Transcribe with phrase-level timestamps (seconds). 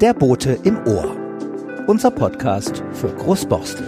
[0.00, 1.14] Der Bote im Ohr.
[1.86, 3.84] Unser Podcast für Großborstel.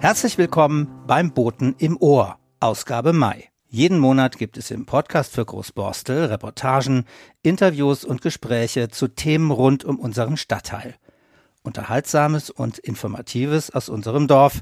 [0.00, 3.48] Herzlich willkommen beim Boten im Ohr, Ausgabe Mai.
[3.68, 7.06] Jeden Monat gibt es im Podcast für Großborstel Reportagen,
[7.40, 10.96] Interviews und Gespräche zu Themen rund um unseren Stadtteil.
[11.62, 14.60] Unterhaltsames und Informatives aus unserem Dorf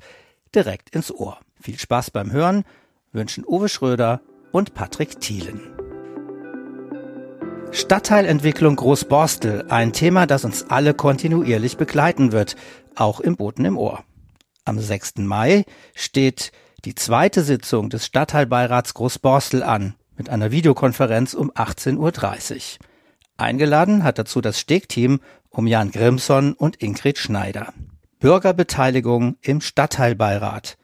[0.54, 1.40] direkt ins Ohr.
[1.60, 2.64] Viel Spaß beim Hören
[3.12, 4.20] wünschen Uwe Schröder
[4.52, 5.60] und Patrick Thielen.
[7.72, 12.56] Stadtteilentwicklung Großborstel, ein Thema, das uns alle kontinuierlich begleiten wird,
[12.96, 14.04] auch im Boten im Ohr.
[14.64, 15.18] Am 6.
[15.18, 16.50] Mai steht
[16.84, 22.60] die zweite Sitzung des Stadtteilbeirats Großborstel an, mit einer Videokonferenz um 18.30 Uhr.
[23.36, 27.72] Eingeladen hat dazu das Stegteam um Jan Grimson und Ingrid Schneider.
[28.18, 30.76] Bürgerbeteiligung im Stadtteilbeirat.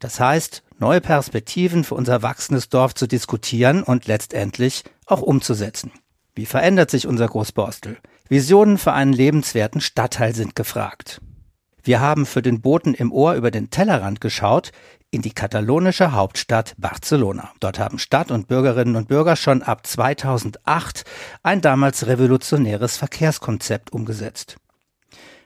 [0.00, 5.92] Das heißt, neue Perspektiven für unser wachsendes Dorf zu diskutieren und letztendlich auch umzusetzen.
[6.34, 7.96] Wie verändert sich unser Großborstel?
[8.28, 11.20] Visionen für einen lebenswerten Stadtteil sind gefragt.
[11.82, 14.72] Wir haben für den Boten im Ohr über den Tellerrand geschaut
[15.12, 17.52] in die katalonische Hauptstadt Barcelona.
[17.60, 21.04] Dort haben Stadt und Bürgerinnen und Bürger schon ab 2008
[21.44, 24.56] ein damals revolutionäres Verkehrskonzept umgesetzt.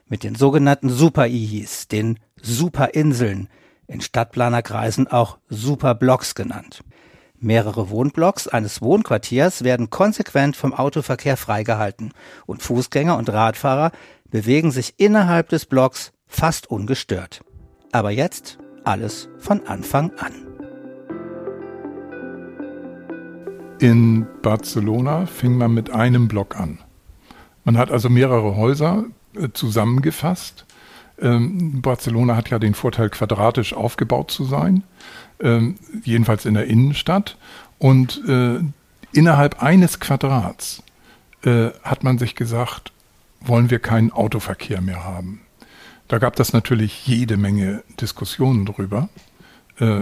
[0.07, 3.47] Mit den sogenannten Super-IHIs, den Superinseln,
[3.91, 6.83] in Stadtplanerkreisen auch Superblocks genannt.
[7.37, 12.13] Mehrere Wohnblocks eines Wohnquartiers werden konsequent vom Autoverkehr freigehalten
[12.45, 13.91] und Fußgänger und Radfahrer
[14.29, 17.43] bewegen sich innerhalb des Blocks fast ungestört.
[17.91, 20.47] Aber jetzt alles von Anfang an.
[23.79, 26.79] In Barcelona fing man mit einem Block an.
[27.63, 29.05] Man hat also mehrere Häuser
[29.35, 30.65] äh, zusammengefasst.
[31.21, 34.83] Ähm, Barcelona hat ja den Vorteil, quadratisch aufgebaut zu sein,
[35.39, 37.37] ähm, jedenfalls in der Innenstadt.
[37.77, 38.59] Und äh,
[39.13, 40.83] innerhalb eines Quadrats
[41.43, 42.91] äh, hat man sich gesagt,
[43.39, 45.41] wollen wir keinen Autoverkehr mehr haben.
[46.07, 49.09] Da gab es natürlich jede Menge Diskussionen drüber.
[49.79, 50.01] Äh,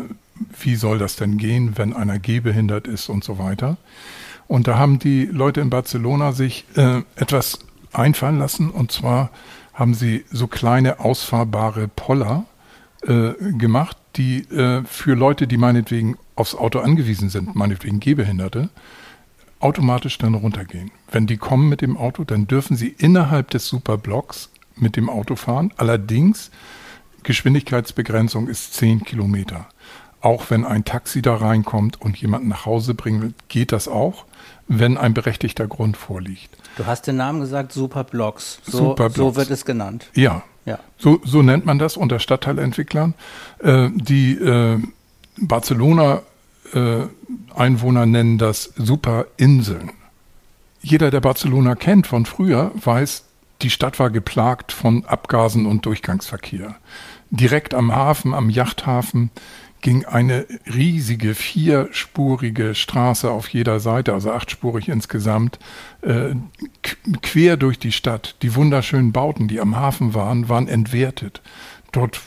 [0.62, 3.76] wie soll das denn gehen, wenn einer gehbehindert ist und so weiter.
[4.48, 6.64] Und da haben die Leute in Barcelona sich
[7.18, 7.60] etwas
[7.92, 8.70] einfallen lassen.
[8.70, 9.32] Und zwar
[9.80, 12.46] haben sie so kleine ausfahrbare Poller
[13.04, 18.70] äh, gemacht, die äh, für Leute, die meinetwegen aufs Auto angewiesen sind, meinetwegen Gehbehinderte,
[19.60, 20.92] automatisch dann runtergehen.
[21.10, 25.38] Wenn die kommen mit dem Auto, dann dürfen sie innerhalb des Superblocks mit dem Auto
[25.38, 25.74] fahren.
[25.78, 26.52] Allerdings,
[27.24, 29.70] Geschwindigkeitsbegrenzung ist 10 Kilometer.
[30.22, 34.26] Auch wenn ein Taxi da reinkommt und jemanden nach Hause bringen will, geht das auch,
[34.68, 36.50] wenn ein berechtigter Grund vorliegt.
[36.78, 38.60] Du hast den Namen gesagt, Superblocks.
[38.64, 39.16] So, Superblocks.
[39.16, 40.10] so wird es genannt.
[40.14, 40.44] Ja.
[40.66, 40.78] ja.
[40.98, 43.14] So, so nennt man das unter Stadtteilentwicklern.
[43.60, 44.78] Äh, die äh,
[45.38, 49.92] Barcelona-Einwohner äh, nennen das Superinseln.
[50.82, 53.26] Jeder, der Barcelona kennt von früher, weiß,
[53.62, 56.76] die Stadt war geplagt von Abgasen und Durchgangsverkehr.
[57.30, 59.30] Direkt am Hafen, am Yachthafen,
[59.82, 65.60] ging eine riesige vierspurige Straße auf jeder Seite, also achtspurig insgesamt,
[66.02, 66.36] äh,
[67.22, 68.36] quer durch die Stadt.
[68.42, 71.42] Die wunderschönen Bauten, die am Hafen waren, waren entwertet.
[71.92, 72.22] Dort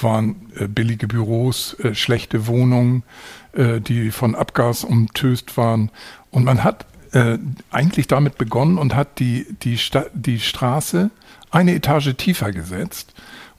[0.00, 3.02] waren äh, billige Büros, äh, schlechte Wohnungen,
[3.52, 5.90] äh, die von Abgas umtöst waren.
[6.30, 7.38] Und man hat äh,
[7.70, 11.10] eigentlich damit begonnen und hat die, die, Sta die Straße
[11.50, 13.14] eine Etage tiefer gesetzt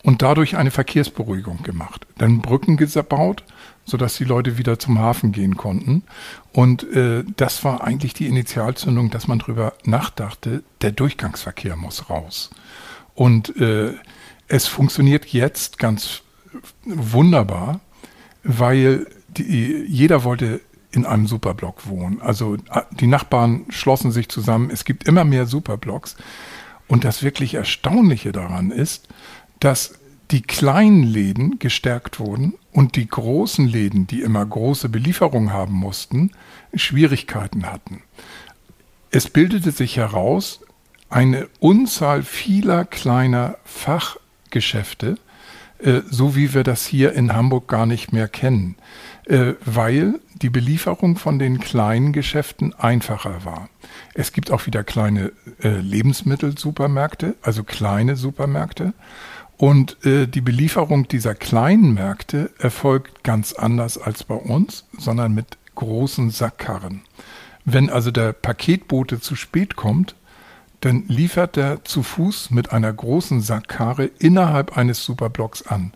[0.05, 2.05] und dadurch eine Verkehrsberuhigung gemacht.
[2.19, 3.43] Dann Brücken gebaut,
[3.85, 6.03] sodass die Leute wieder zum Hafen gehen konnten.
[6.53, 12.51] Und äh, das war eigentlich die Initialzündung, dass man darüber nachdachte, der Durchgangsverkehr muss raus.
[13.15, 13.93] Und äh,
[14.47, 16.21] es funktioniert jetzt ganz
[16.83, 17.79] wunderbar,
[18.43, 20.61] weil die, jeder wollte
[20.91, 22.21] in einem Superblock wohnen.
[22.21, 22.57] Also
[22.91, 24.69] die Nachbarn schlossen sich zusammen.
[24.69, 26.15] Es gibt immer mehr Superblocks.
[26.87, 29.07] Und das wirklich Erstaunliche daran ist,
[29.59, 29.95] dass
[30.31, 36.31] die kleinen Läden gestärkt wurden und die großen Läden, die immer große Belieferung haben mussten,
[36.73, 38.01] Schwierigkeiten hatten.
[39.11, 40.61] Es bildete sich heraus
[41.09, 45.17] eine Unzahl vieler kleiner Fachgeschäfte,
[45.79, 48.75] äh, so wie wir das hier in Hamburg gar nicht mehr kennen,
[49.25, 53.69] äh, weil die Belieferung von den kleinen Geschäften einfacher war.
[54.13, 55.31] Es gibt auch wieder kleine
[55.61, 58.93] äh, Lebensmittelsupermärkte, also kleine Supermärkte.
[59.57, 65.57] Und äh, die Belieferung dieser kleinen Märkte erfolgt ganz anders als bei uns, sondern mit
[65.75, 67.01] großen Sackkarren.
[67.63, 70.15] Wenn also der Paketbote zu spät kommt,
[70.81, 75.93] dann liefert er zu Fuß mit einer großen Sackkarre innerhalb eines Superblocks an.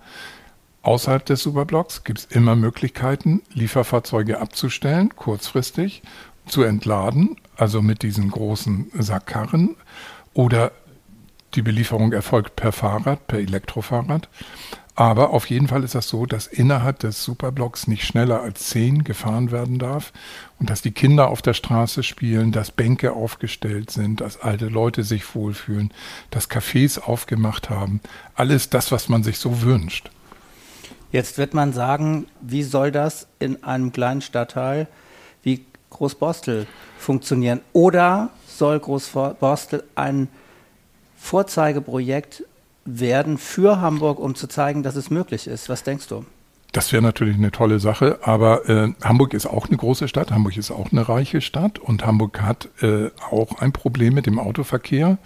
[0.81, 6.01] Außerhalb des Superblocks gibt es immer Möglichkeiten, Lieferfahrzeuge abzustellen, kurzfristig,
[6.47, 9.75] zu entladen, also mit diesen großen Sackkarren.
[10.33, 10.71] Oder
[11.55, 14.29] die Belieferung erfolgt per Fahrrad, per Elektrofahrrad.
[14.99, 19.05] Aber auf jeden Fall ist das so, dass innerhalb des Superblocks nicht schneller als zehn
[19.05, 20.11] gefahren werden darf
[20.59, 25.03] und dass die Kinder auf der Straße spielen, dass Bänke aufgestellt sind, dass alte Leute
[25.03, 25.93] sich wohlfühlen,
[26.31, 28.01] dass Cafés aufgemacht haben.
[28.35, 30.11] Alles das, was man sich so wünscht.
[31.13, 34.87] Jetzt wird man sagen, wie soll das in einem kleinen Stadtteil
[35.43, 36.67] wie Großborstel
[36.97, 37.61] funktionieren?
[37.71, 40.27] Oder soll Großborstel ein
[41.19, 42.43] Vorzeigeprojekt
[42.85, 45.69] werden für Hamburg, um zu zeigen, dass es möglich ist.
[45.69, 46.25] Was denkst du?
[46.71, 50.55] Das wäre natürlich eine tolle Sache, aber äh, Hamburg ist auch eine große Stadt, Hamburg
[50.55, 55.17] ist auch eine reiche Stadt und Hamburg hat äh, auch ein Problem mit dem Autoverkehr.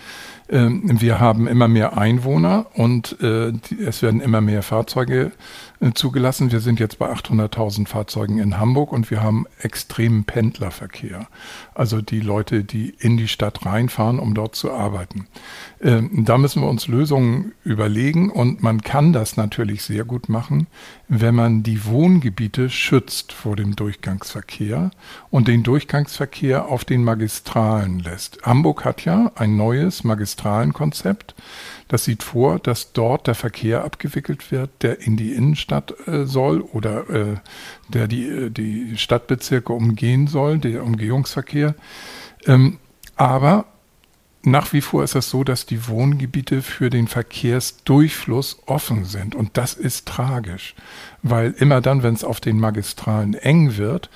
[0.54, 3.54] Ähm, wir haben immer mehr Einwohner und äh,
[3.84, 5.32] es werden immer mehr Fahrzeuge
[5.80, 6.52] äh, zugelassen.
[6.52, 11.28] Wir sind jetzt bei 800.000 Fahrzeugen in Hamburg und wir haben extremen Pendlerverkehr.
[11.74, 15.26] Also die Leute, die in die Stadt reinfahren, um dort zu arbeiten.
[15.82, 20.68] Ähm, da müssen wir uns Lösungen überlegen und man kann das natürlich sehr gut machen,
[21.08, 24.92] wenn man die Wohngebiete schützt vor dem Durchgangsverkehr
[25.32, 28.44] und den Durchgangsverkehr auf den Magistralen lässt.
[28.44, 30.04] Hamburg hat ja ein neues
[30.44, 31.36] Magistralenkonzept.
[31.88, 36.62] Das sieht vor, dass dort der Verkehr abgewickelt wird, der in die Innenstadt äh, soll
[36.62, 37.36] oder äh,
[37.90, 41.76] der die, äh, die Stadtbezirke umgehen soll, der Umgehungsverkehr.
[42.46, 42.80] Ähm,
[43.16, 43.66] aber
[44.46, 49.36] nach wie vor ist es so, dass die Wohngebiete für den Verkehrsdurchfluss offen sind.
[49.36, 50.76] Und das ist tragisch,
[51.22, 54.10] weil immer dann, wenn es auf den Magistralen eng wird,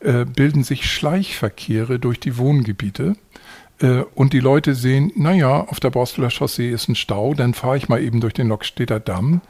[0.00, 3.16] äh, bilden sich Schleichverkehre durch die Wohngebiete.
[3.80, 7.76] Äh, und die Leute sehen, naja, auf der Borsteler Chaussee ist ein Stau, dann fahre
[7.76, 9.40] ich mal eben durch den Lockstädter Damm.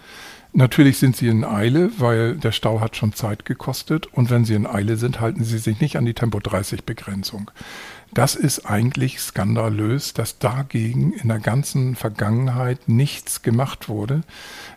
[0.56, 4.06] Natürlich sind sie in Eile, weil der Stau hat schon Zeit gekostet.
[4.06, 7.50] Und wenn sie in Eile sind, halten sie sich nicht an die Tempo 30 Begrenzung.
[8.14, 14.20] Das ist eigentlich skandalös, dass dagegen in der ganzen Vergangenheit nichts gemacht wurde.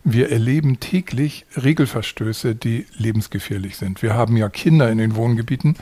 [0.04, 4.02] Wir erleben täglich Regelverstöße, die lebensgefährlich sind.
[4.02, 5.76] Wir haben ja Kinder in den Wohngebieten,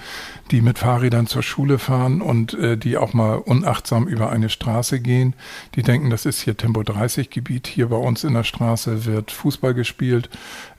[0.51, 4.99] die mit Fahrrädern zur Schule fahren und äh, die auch mal unachtsam über eine Straße
[4.99, 5.33] gehen.
[5.75, 7.67] Die denken, das ist hier Tempo 30 Gebiet.
[7.67, 10.29] Hier bei uns in der Straße wird Fußball gespielt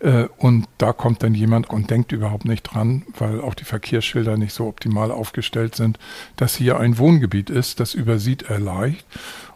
[0.00, 4.37] äh, und da kommt dann jemand und denkt überhaupt nicht dran, weil auch die Verkehrsschilder
[4.37, 5.99] nicht so optimal aufgestellt sind,
[6.37, 7.80] dass hier ein Wohngebiet ist.
[7.80, 9.06] Das übersieht er leicht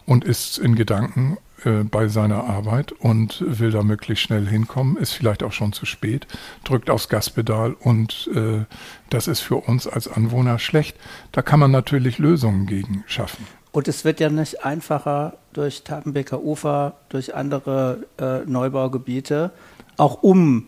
[0.05, 5.13] und ist in Gedanken äh, bei seiner Arbeit und will da möglichst schnell hinkommen, ist
[5.13, 6.27] vielleicht auch schon zu spät,
[6.63, 8.65] drückt aufs Gaspedal und äh,
[9.09, 10.97] das ist für uns als Anwohner schlecht.
[11.31, 13.45] Da kann man natürlich Lösungen gegen schaffen.
[13.71, 19.51] Und es wird ja nicht einfacher durch Tapenbecker Ufer, durch andere äh, Neubaugebiete,
[19.97, 20.67] auch um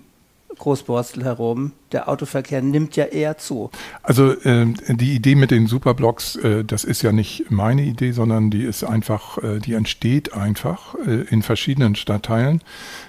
[0.64, 1.74] Großborstel herum.
[1.92, 3.70] Der Autoverkehr nimmt ja eher zu.
[4.02, 8.50] Also äh, die Idee mit den Superblocks, äh, das ist ja nicht meine Idee, sondern
[8.50, 12.62] die ist einfach, äh, die entsteht einfach äh, in verschiedenen Stadtteilen.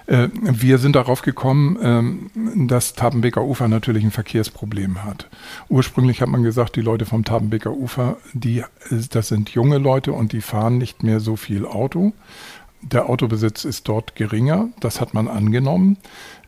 [0.06, 5.28] Äh, wir sind darauf gekommen, ähm, dass Tabenbeker Ufer natürlich ein Verkehrsproblem hat.
[5.68, 8.64] Ursprünglich hat man gesagt, die Leute vom Tabenbeker Ufer, die, äh,
[9.10, 12.12] das sind junge Leute und die fahren nicht mehr so viel Auto.
[12.92, 15.96] Der Autobesitz ist dort geringer, das hat man angenommen.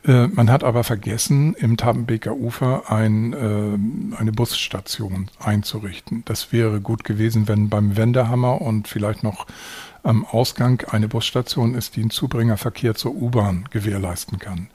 [0.06, 6.22] Äh, man hat aber vergessen, im Tabenbeker Ufer ein, äh, eine Busstation einzurichten.
[6.26, 9.46] Das wäre gut gewesen, wenn beim Wendehammer und vielleicht noch
[10.02, 14.68] am Ausgang eine Busstation ist, die einen Zubringerverkehr zur U-Bahn gewährleisten kann.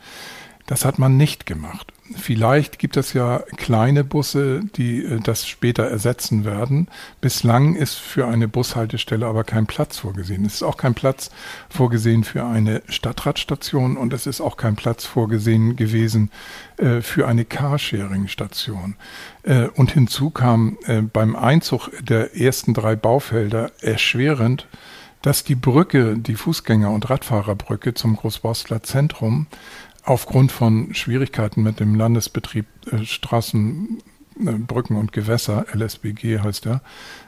[0.65, 1.91] Das hat man nicht gemacht.
[2.15, 6.87] Vielleicht gibt es ja kleine Busse, die äh, das später ersetzen werden.
[7.21, 10.45] Bislang ist für eine Bushaltestelle aber kein Platz vorgesehen.
[10.45, 11.31] Es ist auch kein Platz
[11.69, 16.31] vorgesehen für eine Stadtradstation und es ist auch kein Platz vorgesehen gewesen
[16.77, 18.95] äh, für eine Carsharing-Station.
[19.43, 24.67] Äh, und hinzu kam äh, beim Einzug der ersten drei Baufelder erschwerend,
[25.21, 29.47] dass die Brücke, die Fußgänger- und Radfahrerbrücke zum Großborstler Zentrum
[30.03, 34.01] aufgrund von Schwierigkeiten mit dem Landesbetrieb äh, Straßen,
[34.39, 36.81] äh, Brücken und Gewässer, LSBG heißt er,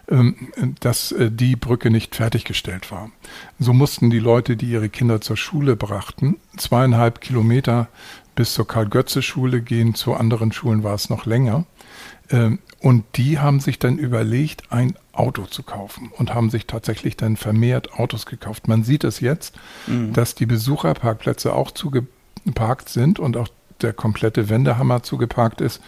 [0.10, 0.50] ähm,
[0.80, 3.12] dass äh, die Brücke nicht fertiggestellt war.
[3.60, 7.88] So mussten die Leute, die ihre Kinder zur Schule brachten, zweieinhalb Kilometer
[8.36, 9.94] bis zur Karl-Götze-Schule gehen.
[9.94, 11.66] Zu anderen Schulen war es noch länger.
[12.30, 17.16] Ähm, und die haben sich dann überlegt, ein Auto zu kaufen und haben sich tatsächlich
[17.16, 18.68] dann vermehrt Autos gekauft.
[18.68, 19.56] Man sieht es jetzt,
[19.88, 20.14] mhm.
[20.14, 22.08] dass die Besucherparkplätze auch zuge
[22.46, 23.48] geparkt sind und auch
[23.82, 25.82] der komplette Wendehammer zugeparkt ist.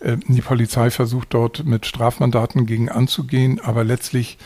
[0.00, 4.38] Äh, die Polizei versucht dort mit Strafmandaten gegen anzugehen, aber letztlich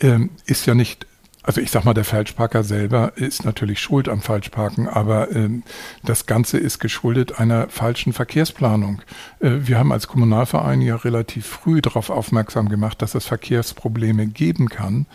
[0.00, 1.06] ähm, ist ja nicht
[1.42, 5.62] also ich sag mal, der Falschparker selber ist natürlich schuld am Falschparken, aber ähm,
[6.02, 9.00] das Ganze ist geschuldet einer falschen Verkehrsplanung.
[9.40, 14.68] Äh, wir haben als Kommunalverein ja relativ früh darauf aufmerksam gemacht, dass es Verkehrsprobleme geben
[14.68, 15.06] kann.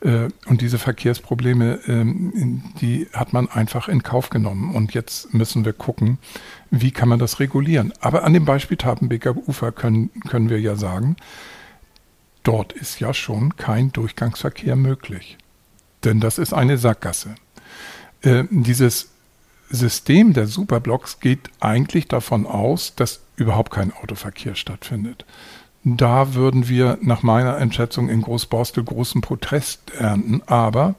[0.00, 4.74] Äh, und diese Verkehrsprobleme, ähm, die hat man einfach in Kauf genommen.
[4.74, 6.18] Und jetzt müssen wir gucken,
[6.72, 7.92] wie kann man das regulieren.
[8.00, 11.14] Aber an dem Beispiel Tapenbeker Ufer können, können wir ja sagen,
[12.42, 15.38] dort ist ja schon kein Durchgangsverkehr möglich
[16.04, 17.34] denn das ist eine Sackgasse.
[18.22, 19.08] Äh, dieses
[19.70, 25.24] System der Superblocks geht eigentlich davon aus, dass überhaupt kein Autoverkehr stattfindet.
[25.84, 30.42] Da würden wir nach meiner Einschätzung in Großborstel großen Protest ernten.
[30.46, 30.96] Aber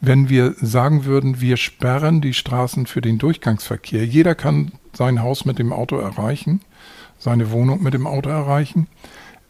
[0.00, 5.44] wenn wir sagen würden, wir sperren die Straßen für den Durchgangsverkehr, jeder kann sein Haus
[5.44, 6.60] mit dem Auto erreichen,
[7.18, 8.86] seine Wohnung mit dem Auto erreichen,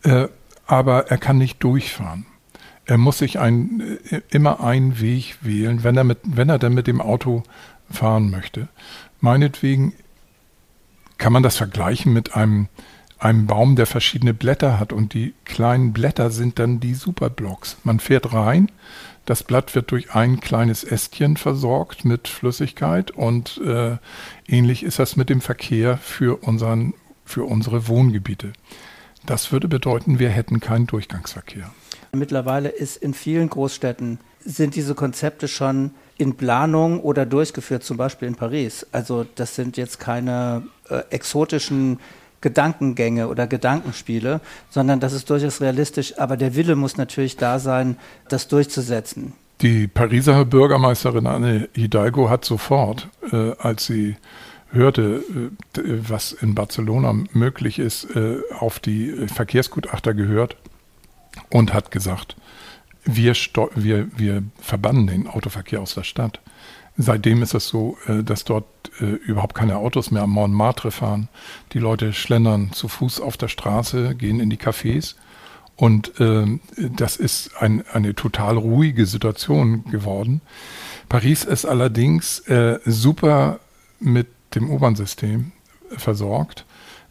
[0.03, 0.29] äh,
[0.67, 2.27] aber er kann nicht durchfahren.
[2.89, 6.73] Er muss sich ein, äh, immer einen Weg wählen, wenn er, mit, wenn er dann
[6.73, 7.43] mit dem Auto
[7.91, 8.69] fahren möchte.
[9.21, 9.93] Meinetwegen
[11.19, 12.69] kann man das vergleichen mit einem,
[13.19, 17.77] einem Baum, der verschiedene Blätter hat und die kleinen Blätter sind dann die Superblocks.
[17.85, 18.71] Man fährt rein,
[19.27, 23.99] das Blatt wird durch ein kleines Ästchen versorgt mit Flüssigkeit und äh,
[24.47, 26.95] ähnlich ist das mit dem Verkehr für, unseren,
[27.27, 28.55] für unsere Wohngebiete.
[29.27, 31.71] Das würde bedeuten, wir hätten keinen Durchgangsverkehr.
[32.13, 38.29] Mittlerweile ist in vielen Großstädten sind diese Konzepte schon in Planung oder durchgeführt, zum Beispiel
[38.29, 38.87] in Paris.
[38.93, 42.01] Also das sind jetzt keine äh, exotischen
[42.41, 46.19] Gedankengänge oder Gedankenspiele, sondern das ist durchaus realistisch.
[46.19, 47.97] Aber der Wille muss natürlich da sein,
[48.29, 49.33] das durchzusetzen.
[49.61, 54.17] Die Pariser Bürgermeisterin Anne Hidalgo hat sofort, äh, als sie
[54.71, 55.23] hörte,
[55.77, 60.57] äh, was in Barcelona möglich ist, äh, auf die Verkehrsgutachter gehört
[61.51, 62.37] und hat gesagt,
[63.05, 63.35] wir,
[63.75, 66.41] wir, wir verbannen den Autoverkehr aus der Stadt.
[66.97, 68.67] Seitdem ist es so, äh, dass dort
[69.01, 71.29] äh, überhaupt keine Autos mehr am Montmartre fahren.
[71.73, 75.15] Die Leute schlendern zu Fuß auf der Straße, gehen in die Cafés.
[75.77, 80.41] Und äh, das ist ein, eine total ruhige Situation geworden.
[81.09, 83.61] Paris ist allerdings äh, super
[84.01, 85.53] mit dem U-Bahn-System
[85.97, 86.67] versorgt.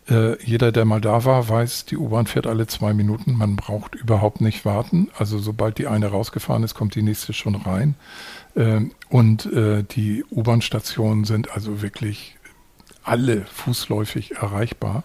[0.10, 3.34] Äh, jeder, der mal da war, weiß, die U-Bahn fährt alle zwei Minuten.
[3.34, 5.10] Man braucht überhaupt nicht warten.
[5.18, 7.96] Also sobald die eine rausgefahren ist, kommt die nächste schon rein.
[8.56, 12.38] Äh, und äh, die U-Bahn-Stationen sind also wirklich
[13.04, 15.04] alle fußläufig erreichbar.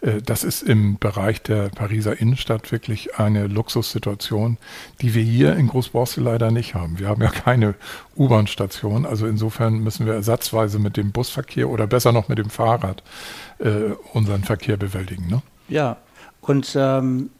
[0.00, 4.58] Äh, das ist im Bereich der Pariser Innenstadt wirklich eine Luxussituation,
[5.00, 6.98] die wir hier in Großborstel leider nicht haben.
[6.98, 7.74] Wir haben ja keine
[8.16, 13.02] U-Bahn-Station, also insofern müssen wir ersatzweise mit dem Busverkehr oder besser noch mit dem Fahrrad
[13.58, 15.26] äh, unseren Verkehr bewältigen.
[15.28, 15.42] Ne?
[15.68, 15.96] Ja,
[16.40, 17.30] und ähm,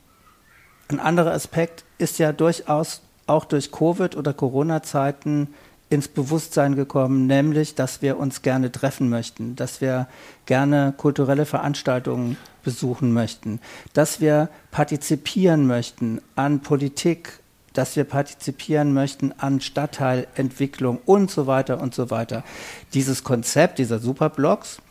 [0.88, 5.49] ein anderer Aspekt ist ja durchaus auch durch Covid oder Corona-Zeiten
[5.90, 10.07] ins Bewusstsein gekommen, nämlich, dass wir uns gerne treffen möchten, dass wir
[10.47, 13.61] gerne kulturelle Veranstaltungen besuchen möchten,
[13.95, 17.40] dass wir partizipieren möchten an Politik,
[17.73, 22.45] dass wir partizipieren möchten an Stadtteilentwicklung und so weiter und so weiter.
[22.92, 24.83] Dieses Konzept dieser Superblocks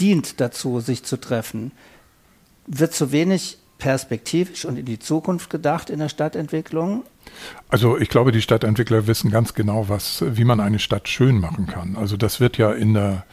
[0.00, 1.72] dient dazu, sich zu treffen,
[2.66, 7.04] wird zu wenig perspektivisch und in die Zukunft gedacht in der Stadtentwicklung?
[7.68, 11.66] Also ich glaube, die Stadtentwickler wissen ganz genau, was, wie man eine Stadt schön machen
[11.66, 11.96] kann.
[11.96, 13.24] Also das wird ja in der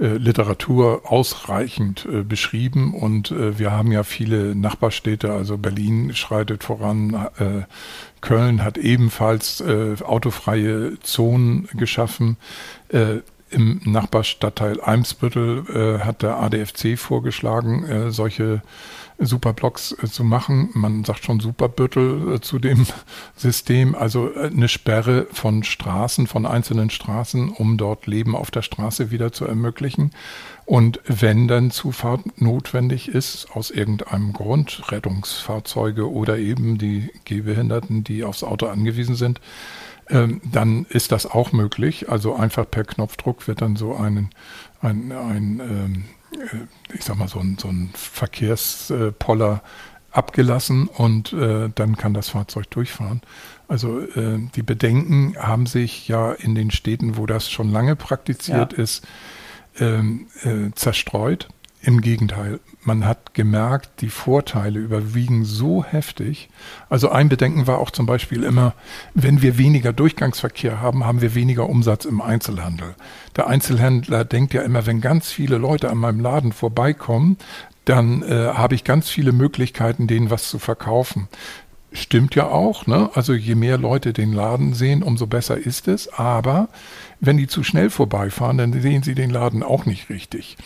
[0.00, 6.64] äh, Literatur ausreichend äh, beschrieben und äh, wir haben ja viele Nachbarstädte, also Berlin schreitet
[6.64, 7.62] voran, äh,
[8.22, 12.36] Köln hat ebenfalls äh, autofreie Zonen geschaffen.
[13.50, 18.62] Äh, Im Nachbarstadtteil Eimsbüttel hat der ADFC vorgeschlagen, solche
[19.20, 20.70] Superblocks äh, zu machen.
[20.72, 22.86] Man sagt schon Superbüttel äh, zu dem
[23.36, 28.62] System, also äh, eine Sperre von Straßen, von einzelnen Straßen, um dort Leben auf der
[28.62, 30.10] Straße wieder zu ermöglichen.
[30.64, 38.24] Und wenn dann Zufahrt notwendig ist, aus irgendeinem Grund, Rettungsfahrzeuge oder eben die Gehbehinderten, die
[38.24, 39.40] aufs Auto angewiesen sind,
[40.10, 42.08] ähm, dann ist das auch möglich.
[42.08, 44.30] Also einfach per Knopfdruck wird dann so ein,
[44.82, 49.62] ein, ein ähm, äh, ich sag mal, so ein, so ein Verkehrspoller
[50.12, 53.20] abgelassen und äh, dann kann das Fahrzeug durchfahren.
[53.68, 58.72] Also äh, die Bedenken haben sich ja in den Städten, wo das schon lange praktiziert
[58.72, 58.82] ja.
[58.82, 59.06] ist,
[59.78, 61.48] ähm, äh, zerstreut.
[61.82, 66.50] Im Gegenteil, man hat gemerkt, die Vorteile überwiegen so heftig.
[66.90, 68.74] Also ein Bedenken war auch zum Beispiel immer,
[69.14, 72.94] wenn wir weniger Durchgangsverkehr haben, haben wir weniger Umsatz im Einzelhandel.
[73.34, 77.38] Der Einzelhändler denkt ja immer, wenn ganz viele Leute an meinem Laden vorbeikommen,
[77.86, 81.28] dann äh, habe ich ganz viele Möglichkeiten, denen was zu verkaufen.
[81.92, 82.86] stimmt ja auch.
[82.86, 83.10] Ne?
[83.14, 86.12] Also je mehr Leute den Laden sehen, umso besser ist es.
[86.12, 86.68] Aber
[87.20, 90.56] wenn die zu schnell vorbeifahren, dann sehen sie den Laden auch nicht richtig.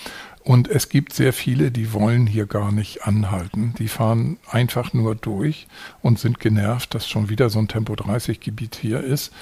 [0.45, 3.73] Und es gibt sehr viele, die wollen hier gar nicht anhalten.
[3.79, 5.67] Die fahren einfach nur durch
[6.03, 9.33] und sind genervt, dass schon wieder so ein Tempo 30 Gebiet hier ist.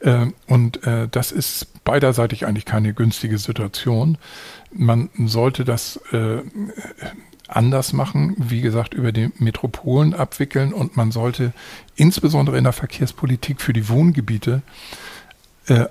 [0.00, 4.18] Äh, und äh, das ist beiderseitig eigentlich keine günstige Situation.
[4.72, 6.42] Man sollte das äh,
[7.46, 11.52] anders machen, wie gesagt, über die Metropolen abwickeln und man sollte
[11.94, 14.60] insbesondere in der Verkehrspolitik für die Wohngebiete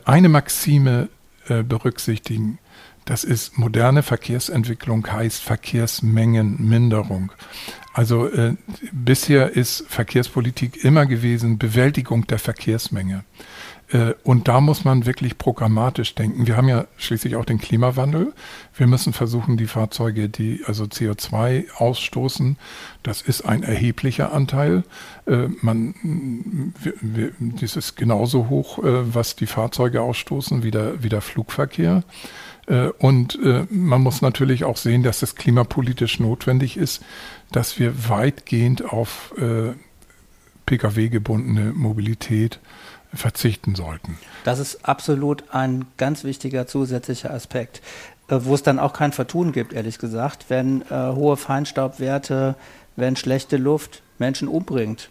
[0.06, 1.08] eine Maxime
[1.48, 2.58] berücksichtigen
[3.08, 7.32] das ist moderne Verkehrsentwicklung heißt Verkehrsmengenminderung.
[7.94, 8.56] Also äh,
[8.92, 13.24] bisher ist Verkehrspolitik immer gewesen Bewältigung der Verkehrsmenge.
[13.89, 16.48] Äh, und da muss man wirklich programmatisch denken.
[16.48, 18.34] Wir haben ja schließlich auch den Klimawandel.
[18.75, 22.58] Wir müssen versuchen, die Fahrzeuge, die also CO2 ausstoßen,
[23.03, 24.84] das ist ein erheblicher Anteil.
[25.25, 26.74] Äh, man,
[27.39, 32.03] das ist genauso hoch, äh, was die Fahrzeuge ausstoßen, wie der, wie der Flugverkehr.
[32.67, 37.03] Äh, und äh, man muss natürlich auch sehen, dass es klimapolitisch notwendig ist,
[37.51, 39.74] dass wir weitgehend auf äh,
[40.65, 42.60] Pkw-gebundene Mobilität
[43.14, 44.18] verzichten sollten.
[44.44, 47.82] Das ist absolut ein ganz wichtiger zusätzlicher Aspekt,
[48.28, 52.56] wo es dann auch kein Vertun gibt, ehrlich gesagt, wenn äh, hohe Feinstaubwerte,
[52.96, 55.10] wenn schlechte Luft Menschen umbringt.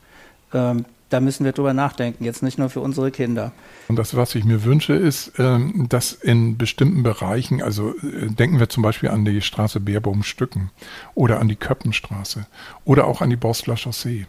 [0.53, 3.53] Ähm, da müssen wir drüber nachdenken, jetzt nicht nur für unsere Kinder.
[3.89, 8.59] Und das, was ich mir wünsche, ist, ähm, dass in bestimmten Bereichen, also äh, denken
[8.59, 10.71] wir zum Beispiel an die Straße Beerbohm-Stücken
[11.15, 12.47] oder an die Köppenstraße
[12.85, 14.27] oder auch an die Borstler Chaussee,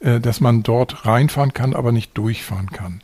[0.00, 3.02] äh, dass man dort reinfahren kann, aber nicht durchfahren kann.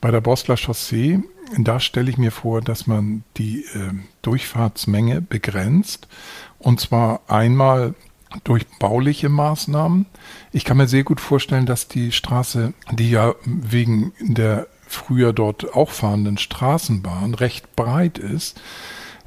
[0.00, 1.20] Bei der Borstler Chaussee,
[1.58, 6.08] da stelle ich mir vor, dass man die äh, Durchfahrtsmenge begrenzt.
[6.58, 7.94] Und zwar einmal
[8.44, 10.06] durch bauliche Maßnahmen.
[10.52, 15.74] Ich kann mir sehr gut vorstellen, dass die Straße, die ja wegen der früher dort
[15.74, 18.60] auch fahrenden Straßenbahn recht breit ist,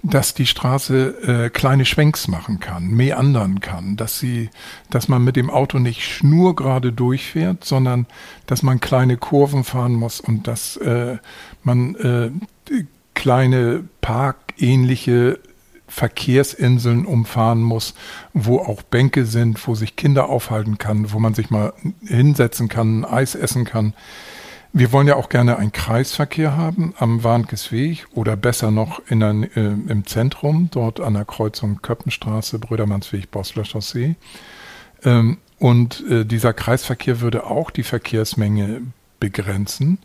[0.03, 4.51] dass die Straße äh, kleine Schwenks machen kann, meandern kann, dass sie,
[4.91, 8.05] dass man mit dem Auto nicht schnurgerade durchfährt, sondern
[8.45, 11.17] dass man kleine Kurven fahren muss und dass äh,
[11.63, 12.29] man äh,
[13.15, 15.39] kleine parkähnliche
[15.87, 17.93] Verkehrsinseln umfahren muss,
[18.33, 21.73] wo auch Bänke sind, wo sich Kinder aufhalten kann, wo man sich mal
[22.05, 23.93] hinsetzen kann, Eis essen kann.
[24.73, 29.43] Wir wollen ja auch gerne einen Kreisverkehr haben am Warnkesweg oder besser noch in ein,
[29.43, 34.15] äh, im Zentrum, dort an der Kreuzung Köppenstraße, Brödermannsweg, Bosler Chaussee.
[35.05, 38.81] Ähm, und äh, dieser Kreisverkehr würde auch die Verkehrsmenge
[39.21, 39.99] begrenzen.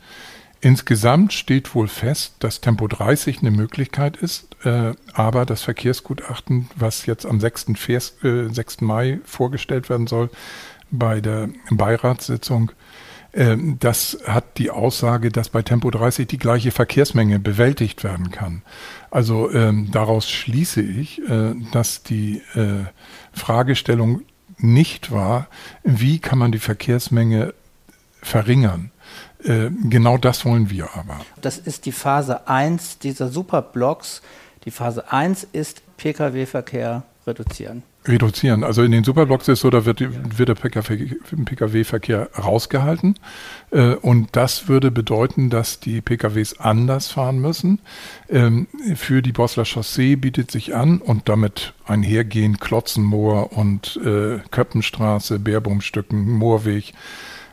[0.62, 7.06] Insgesamt steht wohl fest, dass Tempo 30 eine Möglichkeit ist, äh, aber das Verkehrsgutachten, was
[7.06, 7.76] jetzt am 6.
[7.76, 8.82] Vers, äh, 6.
[8.82, 10.28] Mai vorgestellt werden soll
[10.90, 12.72] bei der Beiratssitzung,
[13.32, 18.62] äh, das hat die Aussage, dass bei Tempo 30 die gleiche Verkehrsmenge bewältigt werden kann.
[19.10, 22.84] Also ähm, daraus schließe ich, äh, dass die äh,
[23.32, 24.22] Fragestellung
[24.58, 25.48] nicht war,
[25.84, 27.54] wie kann man die Verkehrsmenge
[28.22, 28.90] verringern.
[29.44, 31.20] Äh, genau das wollen wir aber.
[31.40, 34.22] Das ist die Phase 1 dieser Superblocks.
[34.64, 37.82] Die Phase 1 ist Pkw-Verkehr reduzieren.
[38.06, 38.64] Reduzieren.
[38.64, 43.16] Also in den Superblocks ist so, da wird, wird der Pkw-Verkehr rausgehalten.
[43.70, 47.78] Äh, und das würde bedeuten, dass die Pkws anders fahren müssen.
[48.30, 55.38] Ähm, für die Bosler Chaussee bietet sich an und damit einhergehen Klotzenmoor und äh, Köppenstraße,
[55.38, 56.94] Bärbumstücken, Moorweg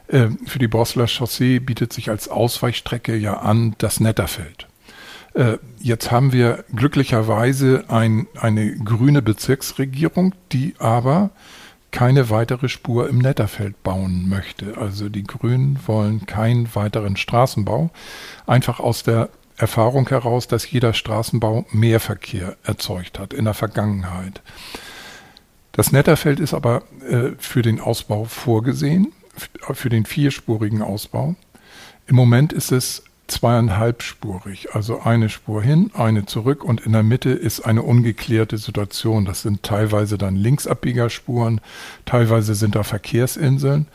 [0.10, 4.68] für die Bosler Chaussee bietet sich als Ausweichstrecke ja an das Netterfeld.
[5.34, 11.32] Äh, jetzt haben wir glücklicherweise ein, eine grüne Bezirksregierung, die aber
[11.92, 14.78] keine weitere Spur im Netterfeld bauen möchte.
[14.78, 17.92] Also die Grünen wollen keinen weiteren Straßenbau,
[18.46, 24.42] einfach aus der Erfahrung heraus, dass jeder Straßenbau mehr Verkehr erzeugt hat in der Vergangenheit.
[25.72, 29.14] Das Netterfeld ist aber äh, für den Ausbau vorgesehen
[29.74, 31.36] für den vierspurigen Ausbau.
[32.08, 37.32] Im Moment ist es zweieinhalbspurig, also eine Spur hin, eine zurück und in der Mitte
[37.32, 39.26] ist eine ungeklärte Situation.
[39.26, 41.62] Das sind teilweise dann Linksabbiegerspuren,
[42.06, 43.88] teilweise sind da Verkehrsinseln.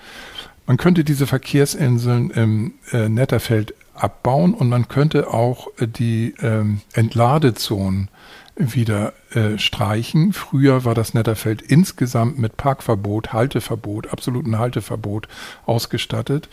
[0.66, 6.80] Man könnte diese Verkehrsinseln im äh, Netterfeld abbauen und man könnte auch äh, die ähm,
[6.92, 8.08] Entladezonen
[8.54, 10.32] wieder äh, streichen.
[10.32, 15.26] Früher war das Netterfeld insgesamt mit Parkverbot, Halteverbot, absoluten Halteverbot
[15.64, 16.48] ausgestattet.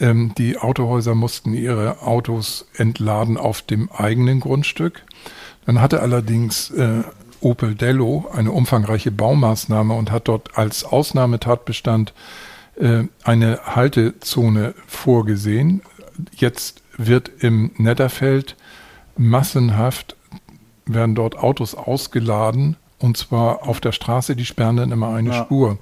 [0.00, 5.02] Ähm, die Autohäuser mussten ihre Autos entladen auf dem eigenen Grundstück.
[5.66, 7.02] Dann hatte allerdings äh,
[7.40, 12.14] Opel Dello eine umfangreiche Baumaßnahme und hat dort als Ausnahmetatbestand
[12.76, 15.82] äh, eine Haltezone vorgesehen.
[16.34, 18.56] Jetzt wird im Netterfeld
[19.16, 20.16] massenhaft
[20.86, 25.44] werden dort Autos ausgeladen und zwar auf der Straße, die sperren dann immer eine ja.
[25.44, 25.78] Spur.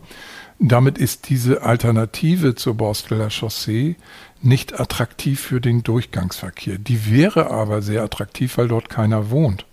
[0.59, 3.97] Damit ist diese Alternative zur Borsteler Chaussee
[4.41, 6.79] nicht attraktiv für den Durchgangsverkehr.
[6.79, 9.67] Die wäre aber sehr attraktiv, weil dort keiner wohnt.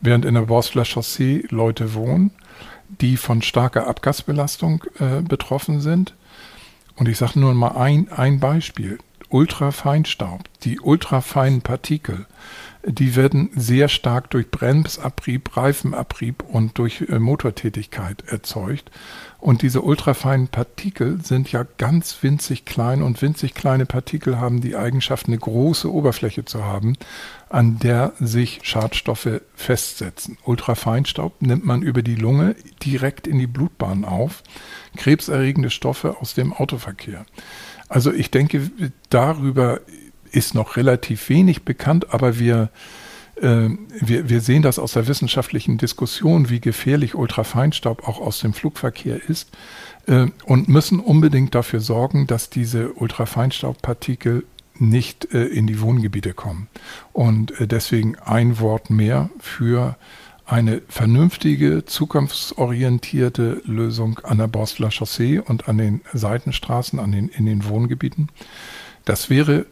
[0.00, 2.30] Während in der Borsteler Chaussee Leute wohnen,
[3.00, 6.14] die von starker Abgasbelastung äh, betroffen sind.
[6.96, 8.98] Und ich sage nur mal ein, ein Beispiel.
[9.32, 12.26] Ultrafeinstaub, die ultrafeinen Partikel,
[12.84, 18.90] die werden sehr stark durch Bremsabrieb, Reifenabrieb und durch äh, Motortätigkeit erzeugt.
[19.38, 24.76] Und diese ultrafeinen Partikel sind ja ganz winzig klein und winzig kleine Partikel haben die
[24.76, 26.96] Eigenschaft, eine große Oberfläche zu haben,
[27.48, 30.36] an der sich Schadstoffe festsetzen.
[30.44, 34.42] Ultrafeinstaub nimmt man über die Lunge direkt in die Blutbahn auf.
[34.96, 37.24] Krebserregende Stoffe aus dem Autoverkehr.
[37.92, 38.70] Also ich denke,
[39.10, 39.80] darüber
[40.30, 42.70] ist noch relativ wenig bekannt, aber wir,
[43.36, 43.68] äh,
[44.00, 49.20] wir, wir sehen das aus der wissenschaftlichen Diskussion, wie gefährlich Ultrafeinstaub auch aus dem Flugverkehr
[49.28, 49.50] ist
[50.06, 54.44] äh, und müssen unbedingt dafür sorgen, dass diese Ultrafeinstaubpartikel
[54.78, 56.68] nicht äh, in die Wohngebiete kommen.
[57.12, 59.96] Und äh, deswegen ein Wort mehr für
[60.46, 67.46] eine vernünftige, zukunftsorientierte Lösung an der Borstler Chaussee und an den Seitenstraßen, an den, in
[67.46, 68.28] den Wohngebieten.
[69.04, 69.66] Das wäre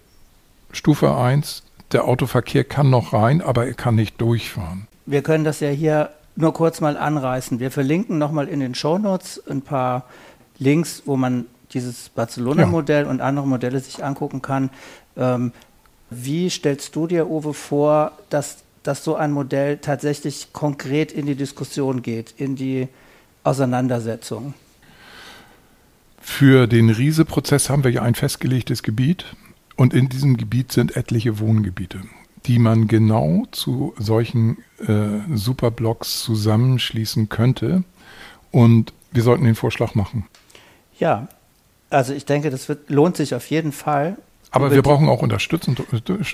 [0.72, 4.86] Stufe 1, der Autoverkehr kann noch rein, aber er kann nicht durchfahren.
[5.06, 7.58] Wir können das ja hier nur kurz mal anreißen.
[7.58, 10.04] Wir verlinken nochmal in den Shownotes ein paar
[10.58, 13.10] Links, wo man dieses Barcelona-Modell ja.
[13.10, 14.70] und andere Modelle sich angucken kann.
[15.16, 15.52] Ähm,
[16.10, 21.34] wie stellst du dir, Uwe, vor, dass, dass so ein Modell tatsächlich konkret in die
[21.34, 22.88] Diskussion geht, in die
[23.44, 24.54] Auseinandersetzung?
[26.20, 29.24] Für den Riese-Prozess haben wir ja ein festgelegtes Gebiet.
[29.76, 32.02] Und in diesem Gebiet sind etliche Wohngebiete,
[32.44, 37.84] die man genau zu solchen äh, Superblocks zusammenschließen könnte.
[38.50, 40.26] Und wir sollten den Vorschlag machen.
[40.98, 41.28] Ja,
[41.88, 44.18] also ich denke, das wird, lohnt sich auf jeden Fall.
[44.52, 45.76] Aber wir brauchen auch Unterstützung,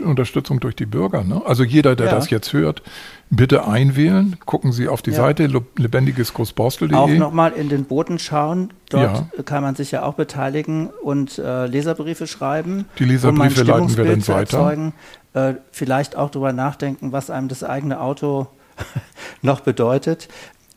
[0.02, 1.22] Unterstützung durch die Bürger.
[1.22, 1.42] Ne?
[1.44, 2.14] Also jeder, der ja.
[2.14, 2.82] das jetzt hört,
[3.28, 4.36] bitte einwählen.
[4.46, 5.16] Gucken Sie auf die ja.
[5.16, 6.96] Seite lebendigesgroßborstel.de.
[6.96, 8.72] Auch nochmal in den Boten schauen.
[8.88, 9.42] Dort ja.
[9.42, 12.86] kann man sich ja auch beteiligen und äh, Leserbriefe schreiben.
[12.98, 14.92] Die Leserbriefe um leiten wir dann weiter.
[15.34, 18.46] Äh, vielleicht auch darüber nachdenken, was einem das eigene Auto
[19.42, 20.28] noch bedeutet.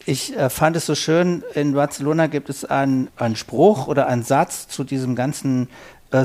[0.06, 4.68] Ich äh, fand es so schön, in Barcelona gibt es einen Spruch oder einen Satz
[4.68, 5.70] zu diesem ganzen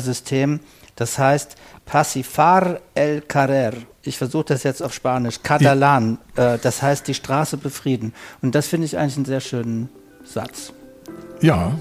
[0.00, 0.60] System.
[0.96, 3.72] Das heißt Pacifar el Carrer.
[4.02, 5.42] Ich versuche das jetzt auf Spanisch.
[5.42, 6.18] Catalan.
[6.36, 8.12] Äh, das heißt die Straße befrieden.
[8.42, 9.88] Und das finde ich eigentlich einen sehr schönen
[10.24, 10.72] Satz.
[11.40, 11.72] Ja,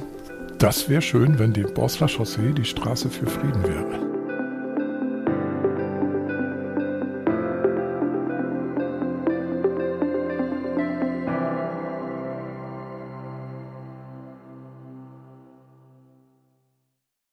[0.58, 4.13] das wäre schön, wenn die Bosler Chaussee die Straße für Frieden wäre.